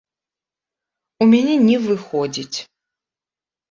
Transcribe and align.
У 1.25 1.29
мяне 1.35 1.55
не 1.69 1.77
выходзіць! 1.87 2.57